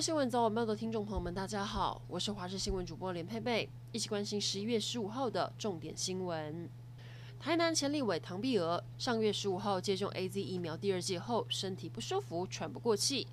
[0.00, 6.70] 新闻早晚报的听众朋友们，大家好，我是华视新闻主播连佩佩，一起关心十一月十五号的重点新闻。
[7.40, 13.26] 台南前立委唐碧娥上月十五号接种 AZ 疫苗第二剂后，身体不舒服，喘不过气。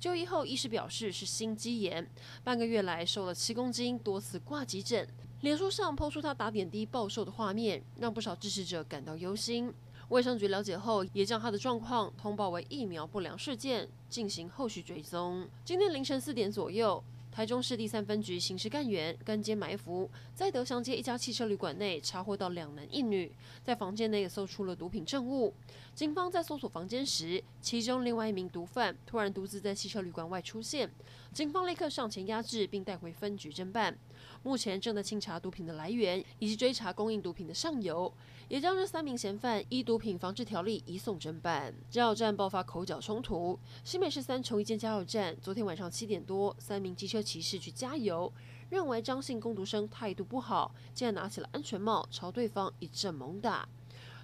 [0.00, 2.10] 就医后，医师表示是心肌炎，
[2.42, 5.06] 半个月来瘦了七公斤，多次挂急诊。
[5.42, 9.70] 脸书上抛出他打点滴暴瘦的画面，让不少支持者感到忧心。
[10.08, 15.48] 卫生局了解后，也将他的状况通报为疫苗不良事件，进行后续追踪。
[15.64, 17.02] 今天凌晨四点左右。
[17.36, 23.30] 台中市第三分局刑事干员跟监埋伏，在德祥街一家汽车旅馆内查获到两男一女，
[23.62, 25.52] 在房间内搜出了毒品证物。
[25.94, 30.90] 警方在搜索房间时，其中另外一名毒贩突然独自在汽车旅馆外出现，
[31.34, 33.98] 警方立刻上前压制，并带回分局侦办。
[34.42, 38.12] 目前正在清查毒品的来源，以及追查供应毒品的上游，
[38.48, 41.74] 也将这三名嫌犯依毒品防治条例移送侦办。
[41.90, 47.25] 加油站爆发口角冲突，新北市三重一间加油站，昨天晚上七点多，三名机车。
[47.26, 48.32] 骑士去加油，
[48.70, 53.68] 认为张姓攻读生态度不好，竟然拿起了安全帽朝对方一阵猛打。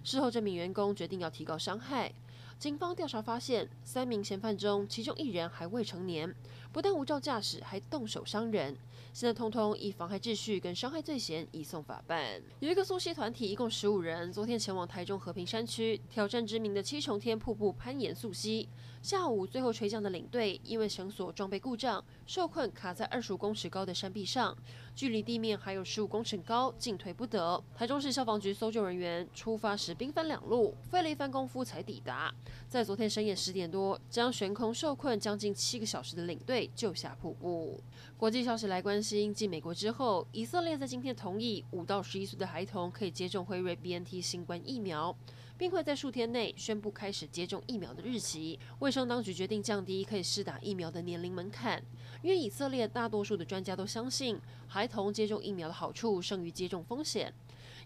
[0.05, 2.12] 事后，这名员工决定要提高伤害。
[2.61, 6.33] 警方调查发现，三名嫌犯中，其中一人还未成年，
[6.73, 8.75] 不但无照驾驶，还动手伤人。
[9.12, 12.41] 现在通通以妨害秩序跟伤害罪嫌移送法办。
[12.61, 18.67] 有一个溯溪团体，一共十五人，昨天前往台中和平山区挑战知名的七重天瀑布攀岩溯溪。
[19.03, 24.56] 下午最后垂降的领队，因为绳索装备故障，受困卡在二十五公尺高的山壁上，
[24.95, 27.62] 距离地面还有十五公尺高，进退不得。
[27.77, 32.33] 台中市消防局搜救人员出发时兵分两路，费了一番功夫才抵达。
[32.69, 37.81] 在昨天深夜十点多，将悬空受困将近七个小时的领队救下瀑布。
[38.17, 45.17] 国际消息来关心，继美国之后，以色列在今天同意五到十一岁的孩童可以接种辉瑞 BNT 新冠疫苗，
[45.59, 48.59] 并会在数天内宣布开始接种疫苗的日期。
[48.79, 51.83] 卫生当局决定降低可以施打疫苗的年龄门槛，
[52.23, 57.33] 因为以色列大多数的专家都相信，孩童接种疫苗的好处胜于接种风险。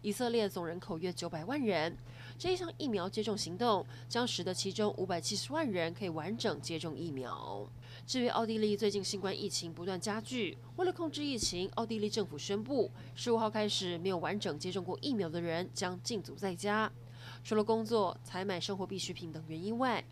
[0.07, 1.93] 以色列总人口约九百万人，
[2.39, 7.69] 这一项疫苗接种行动将使得其中五百七十万人可以完整接种疫苗。
[8.07, 16.89] 至于奥地利，最近新冠疫情不断加剧，为了控制疫情，奥地利政府宣布，十五号开始，没有完整接种过疫苗的人将禁足在家，
[17.43, 20.05] 除了工作、采买生活必需品等原因外。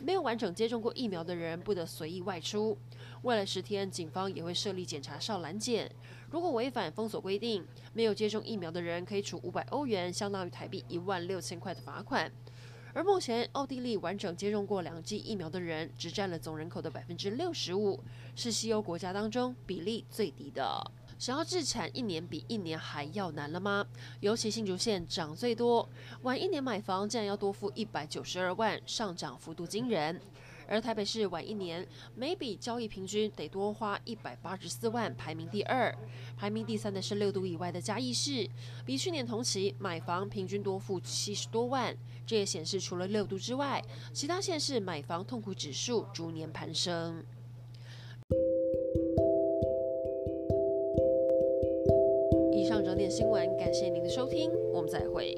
[0.00, 2.76] 没有完整接种过疫苗的人不得随意外出。
[3.22, 5.90] 未来十天，警方也会设立检查哨拦检。
[6.30, 12.30] 如果违反封锁规定，没有接种疫苗的人可以处五百欧元（相当于台币一万六千块）的罚款。
[12.94, 18.02] 而目前，奥地利完整接种过两剂疫苗的人只占了总人口的百分之六十五，
[18.34, 20.90] 是西欧国家当中比例最低的。
[21.18, 23.84] 想要置产，一年比一年还要难了吗？
[24.20, 25.88] 尤其新竹县涨最多，
[26.22, 30.20] 晚一年买房竟然要多付一百九十二万，上涨幅度惊人。
[30.70, 31.84] 而台北市晚一年
[32.14, 35.92] 每笔交易平均得多花一百八十四万，排名第二。
[36.36, 38.48] 排名第三的是六都以外的嘉义市，
[38.84, 41.96] 比去年同期买房平均多付七十多万。
[42.26, 47.24] 这也显示除了六都之外，其他县市买房痛苦指数逐年攀升。
[52.68, 55.34] 上整点新闻，感谢您的收听，我们再会。